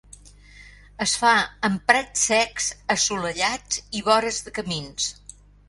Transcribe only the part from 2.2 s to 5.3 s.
secs assolellats i vores de camins.